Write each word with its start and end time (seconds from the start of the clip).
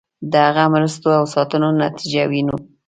د 0.31 0.33
هغه 0.45 0.63
مرستو 0.73 1.09
او 1.19 1.25
ساتنو 1.33 1.69
نتیجه 1.83 2.23
وینو. 2.29 2.57